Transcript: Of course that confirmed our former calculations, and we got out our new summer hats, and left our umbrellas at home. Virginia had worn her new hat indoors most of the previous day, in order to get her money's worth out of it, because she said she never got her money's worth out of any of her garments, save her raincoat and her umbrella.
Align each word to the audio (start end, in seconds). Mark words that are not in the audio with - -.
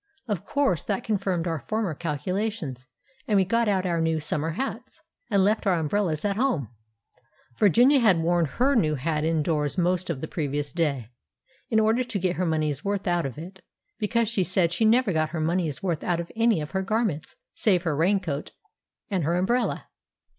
Of 0.27 0.43
course 0.43 0.83
that 0.85 1.03
confirmed 1.03 1.45
our 1.45 1.59
former 1.59 1.93
calculations, 1.93 2.87
and 3.27 3.37
we 3.37 3.45
got 3.45 3.67
out 3.67 3.85
our 3.85 4.01
new 4.01 4.19
summer 4.19 4.53
hats, 4.53 5.03
and 5.29 5.43
left 5.43 5.67
our 5.67 5.75
umbrellas 5.77 6.25
at 6.25 6.37
home. 6.37 6.69
Virginia 7.59 7.99
had 7.99 8.17
worn 8.17 8.45
her 8.45 8.73
new 8.73 8.95
hat 8.95 9.23
indoors 9.23 9.77
most 9.77 10.09
of 10.09 10.19
the 10.19 10.27
previous 10.27 10.73
day, 10.73 11.11
in 11.69 11.79
order 11.79 12.03
to 12.03 12.17
get 12.19 12.37
her 12.37 12.47
money's 12.47 12.83
worth 12.83 13.05
out 13.05 13.27
of 13.27 13.37
it, 13.37 13.61
because 13.99 14.27
she 14.27 14.43
said 14.43 14.73
she 14.73 14.85
never 14.85 15.13
got 15.13 15.29
her 15.29 15.39
money's 15.39 15.83
worth 15.83 16.03
out 16.03 16.19
of 16.19 16.31
any 16.35 16.61
of 16.61 16.71
her 16.71 16.81
garments, 16.81 17.35
save 17.53 17.83
her 17.83 17.95
raincoat 17.95 18.53
and 19.11 19.23
her 19.23 19.35
umbrella. 19.35 19.85